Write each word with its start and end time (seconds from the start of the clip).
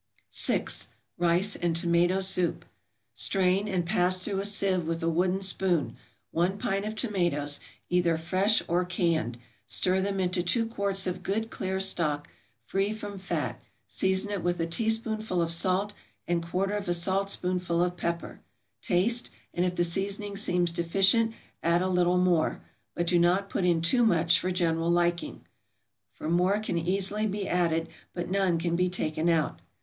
6. 0.31 0.87
=Rice 1.19 1.55
and 1.55 1.75
Tomato 1.75 2.21
Soup.= 2.21 2.65
Strain, 3.13 3.67
and 3.67 3.85
pass 3.85 4.25
through 4.25 4.39
a 4.39 4.45
sieve 4.47 4.87
with 4.87 5.03
a 5.03 5.09
wooden 5.11 5.41
spoon, 5.43 5.95
one 6.31 6.57
pint 6.57 6.85
of 6.87 6.95
tomatoes, 6.95 7.59
either 7.87 8.17
fresh 8.17 8.63
or 8.67 8.83
canned, 8.83 9.37
stir 9.67 10.01
them 10.01 10.19
into 10.19 10.41
two 10.41 10.65
quarts 10.65 11.05
of 11.05 11.21
good, 11.21 11.51
clear 11.51 11.79
stock, 11.79 12.27
free 12.65 12.91
from 12.91 13.19
fat; 13.19 13.61
season 13.87 14.31
it 14.31 14.41
with 14.41 14.59
a 14.59 14.65
teaspoonful 14.65 15.39
of 15.39 15.51
salt, 15.51 15.93
and 16.27 16.41
quarter 16.41 16.73
of 16.73 16.89
a 16.89 16.95
saltspoonful 16.95 17.83
of 17.83 17.95
pepper; 17.95 18.39
taste, 18.81 19.29
and 19.53 19.65
if 19.65 19.75
the 19.75 19.83
seasoning 19.83 20.35
seems 20.35 20.71
deficient 20.71 21.31
add 21.61 21.83
a 21.83 21.87
little 21.87 22.17
more, 22.17 22.59
but 22.95 23.05
do 23.05 23.19
not 23.19 23.51
put 23.51 23.65
in 23.65 23.83
too 23.83 24.03
much 24.03 24.39
for 24.39 24.49
general 24.49 24.89
liking, 24.89 25.45
for 26.11 26.27
more 26.27 26.57
can 26.57 26.79
easily 26.79 27.27
be 27.27 27.47
added, 27.47 27.87
but 28.15 28.31
none 28.31 28.57
can 28.57 28.75
be 28.75 28.89
taken 28.89 29.29
out. 29.29 29.59